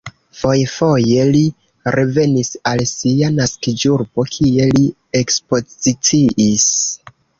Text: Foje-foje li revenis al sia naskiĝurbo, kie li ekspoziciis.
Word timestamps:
Foje-foje 0.35 1.25
li 1.33 1.41
revenis 1.97 2.49
al 2.71 2.81
sia 2.93 3.29
naskiĝurbo, 3.35 4.25
kie 4.37 4.67
li 4.73 4.87
ekspoziciis. 5.21 6.67